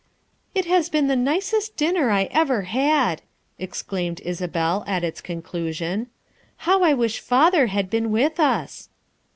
''It 0.55 0.65
has 0.65 0.89
been 0.89 1.05
the 1.05 1.15
nicest 1.15 1.77
dinner 1.77 2.09
I 2.09 2.23
ever 2.31 2.63
had, 2.63 3.21
''exclaimed 3.69 4.19
Isabel 4.25 4.83
at 4.87 5.03
its 5.03 5.21
conclusion." 5.21 6.07
How 6.65 6.81
I 6.81 6.95
wish 6.95 7.19
father 7.19 7.67
had 7.67 7.87
been 7.91 8.09
with 8.09 8.39
us." 8.39 8.89